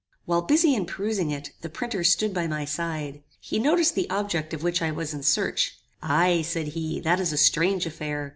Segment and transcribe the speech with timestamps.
[0.25, 3.21] While busy in perusing it, the printer stood by my side.
[3.39, 5.77] He noticed the object of which I was in search.
[6.01, 8.29] "Aye," said he, "that is a strange affair.